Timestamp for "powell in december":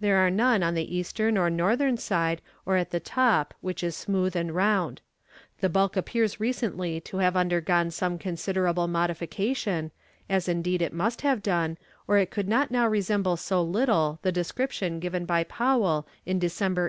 15.44-16.80